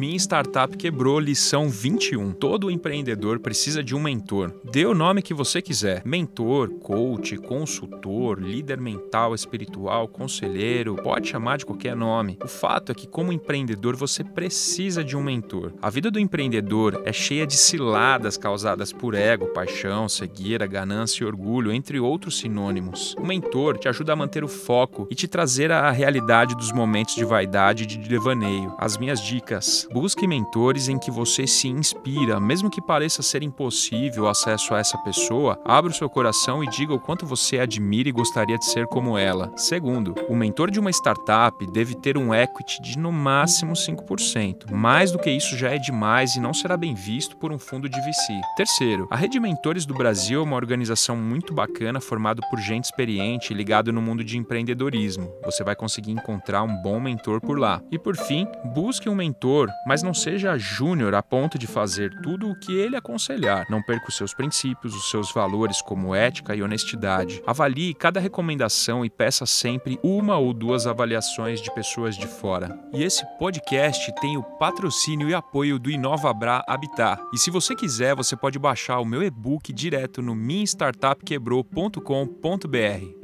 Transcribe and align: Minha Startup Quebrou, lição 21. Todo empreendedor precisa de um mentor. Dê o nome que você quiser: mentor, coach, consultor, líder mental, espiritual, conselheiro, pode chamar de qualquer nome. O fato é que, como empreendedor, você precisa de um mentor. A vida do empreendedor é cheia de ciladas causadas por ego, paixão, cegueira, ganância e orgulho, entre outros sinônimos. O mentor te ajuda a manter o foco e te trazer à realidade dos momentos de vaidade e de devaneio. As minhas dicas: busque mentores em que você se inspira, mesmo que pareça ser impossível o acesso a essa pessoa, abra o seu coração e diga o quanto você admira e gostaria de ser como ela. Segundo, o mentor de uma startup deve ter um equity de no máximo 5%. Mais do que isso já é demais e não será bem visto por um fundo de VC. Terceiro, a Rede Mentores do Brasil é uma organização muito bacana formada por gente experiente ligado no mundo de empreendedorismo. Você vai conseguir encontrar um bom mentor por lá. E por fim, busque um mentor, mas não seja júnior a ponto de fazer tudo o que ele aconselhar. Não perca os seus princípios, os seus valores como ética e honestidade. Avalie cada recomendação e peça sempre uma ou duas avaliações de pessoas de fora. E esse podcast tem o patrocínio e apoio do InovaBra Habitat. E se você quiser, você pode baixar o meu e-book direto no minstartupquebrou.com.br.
Minha 0.00 0.16
Startup 0.16 0.74
Quebrou, 0.78 1.20
lição 1.20 1.68
21. 1.68 2.32
Todo 2.32 2.70
empreendedor 2.70 3.38
precisa 3.38 3.84
de 3.84 3.94
um 3.94 4.00
mentor. 4.00 4.50
Dê 4.64 4.86
o 4.86 4.94
nome 4.94 5.20
que 5.20 5.34
você 5.34 5.60
quiser: 5.60 6.00
mentor, 6.06 6.70
coach, 6.70 7.36
consultor, 7.36 8.40
líder 8.40 8.80
mental, 8.80 9.34
espiritual, 9.34 10.08
conselheiro, 10.08 10.96
pode 10.96 11.28
chamar 11.28 11.58
de 11.58 11.66
qualquer 11.66 11.94
nome. 11.94 12.38
O 12.42 12.48
fato 12.48 12.92
é 12.92 12.94
que, 12.94 13.06
como 13.06 13.30
empreendedor, 13.30 13.94
você 13.94 14.24
precisa 14.24 15.04
de 15.04 15.14
um 15.18 15.22
mentor. 15.22 15.74
A 15.82 15.90
vida 15.90 16.10
do 16.10 16.18
empreendedor 16.18 17.02
é 17.04 17.12
cheia 17.12 17.46
de 17.46 17.58
ciladas 17.58 18.38
causadas 18.38 18.94
por 18.94 19.14
ego, 19.14 19.48
paixão, 19.48 20.08
cegueira, 20.08 20.66
ganância 20.66 21.24
e 21.24 21.26
orgulho, 21.26 21.70
entre 21.70 22.00
outros 22.00 22.38
sinônimos. 22.38 23.14
O 23.18 23.26
mentor 23.26 23.76
te 23.76 23.86
ajuda 23.86 24.14
a 24.14 24.16
manter 24.16 24.42
o 24.44 24.48
foco 24.48 25.06
e 25.10 25.14
te 25.14 25.28
trazer 25.28 25.70
à 25.70 25.90
realidade 25.90 26.56
dos 26.56 26.72
momentos 26.72 27.14
de 27.14 27.24
vaidade 27.26 27.82
e 27.82 27.86
de 27.86 27.98
devaneio. 27.98 28.74
As 28.78 28.96
minhas 28.96 29.20
dicas: 29.22 29.89
busque 29.92 30.26
mentores 30.26 30.88
em 30.88 30.98
que 30.98 31.10
você 31.10 31.46
se 31.46 31.68
inspira, 31.68 32.38
mesmo 32.38 32.70
que 32.70 32.80
pareça 32.80 33.22
ser 33.22 33.42
impossível 33.42 34.24
o 34.24 34.28
acesso 34.28 34.74
a 34.74 34.78
essa 34.78 34.96
pessoa, 34.98 35.60
abra 35.64 35.90
o 35.90 35.94
seu 35.94 36.08
coração 36.08 36.62
e 36.62 36.68
diga 36.68 36.94
o 36.94 37.00
quanto 37.00 37.26
você 37.26 37.58
admira 37.58 38.08
e 38.08 38.12
gostaria 38.12 38.56
de 38.56 38.64
ser 38.66 38.86
como 38.86 39.18
ela. 39.18 39.52
Segundo, 39.56 40.14
o 40.28 40.36
mentor 40.36 40.70
de 40.70 40.78
uma 40.78 40.90
startup 40.90 41.66
deve 41.66 41.94
ter 41.94 42.16
um 42.16 42.32
equity 42.32 42.80
de 42.80 42.98
no 42.98 43.10
máximo 43.10 43.72
5%. 43.72 44.70
Mais 44.70 45.10
do 45.10 45.18
que 45.18 45.30
isso 45.30 45.56
já 45.56 45.70
é 45.70 45.78
demais 45.78 46.36
e 46.36 46.40
não 46.40 46.54
será 46.54 46.76
bem 46.76 46.94
visto 46.94 47.36
por 47.36 47.52
um 47.52 47.58
fundo 47.58 47.88
de 47.88 48.00
VC. 48.00 48.40
Terceiro, 48.56 49.08
a 49.10 49.16
Rede 49.16 49.40
Mentores 49.40 49.84
do 49.84 49.94
Brasil 49.94 50.40
é 50.40 50.44
uma 50.44 50.56
organização 50.56 51.16
muito 51.16 51.52
bacana 51.52 52.00
formada 52.00 52.40
por 52.48 52.60
gente 52.60 52.84
experiente 52.84 53.52
ligado 53.52 53.92
no 53.92 54.00
mundo 54.00 54.22
de 54.22 54.38
empreendedorismo. 54.38 55.32
Você 55.44 55.64
vai 55.64 55.74
conseguir 55.74 56.12
encontrar 56.12 56.62
um 56.62 56.76
bom 56.82 57.00
mentor 57.00 57.40
por 57.40 57.58
lá. 57.58 57.82
E 57.90 57.98
por 57.98 58.16
fim, 58.16 58.46
busque 58.74 59.08
um 59.08 59.14
mentor, 59.14 59.68
mas 59.86 60.02
não 60.02 60.12
seja 60.12 60.58
júnior 60.58 61.14
a 61.14 61.22
ponto 61.22 61.58
de 61.58 61.66
fazer 61.66 62.10
tudo 62.22 62.50
o 62.50 62.58
que 62.58 62.72
ele 62.72 62.96
aconselhar. 62.96 63.66
Não 63.70 63.82
perca 63.82 64.08
os 64.08 64.16
seus 64.16 64.34
princípios, 64.34 64.94
os 64.94 65.10
seus 65.10 65.32
valores 65.32 65.80
como 65.82 66.14
ética 66.14 66.54
e 66.54 66.62
honestidade. 66.62 67.42
Avalie 67.46 67.94
cada 67.94 68.20
recomendação 68.20 69.04
e 69.04 69.10
peça 69.10 69.46
sempre 69.46 69.98
uma 70.02 70.38
ou 70.38 70.52
duas 70.52 70.86
avaliações 70.86 71.60
de 71.60 71.72
pessoas 71.74 72.16
de 72.16 72.26
fora. 72.26 72.78
E 72.92 73.02
esse 73.02 73.24
podcast 73.38 74.12
tem 74.20 74.36
o 74.36 74.42
patrocínio 74.42 75.28
e 75.28 75.34
apoio 75.34 75.78
do 75.78 75.90
InovaBra 75.90 76.62
Habitat. 76.66 77.22
E 77.32 77.38
se 77.38 77.50
você 77.50 77.74
quiser, 77.74 78.14
você 78.14 78.36
pode 78.36 78.58
baixar 78.58 79.00
o 79.00 79.04
meu 79.04 79.22
e-book 79.22 79.72
direto 79.72 80.22
no 80.22 80.34
minstartupquebrou.com.br. 80.34 83.19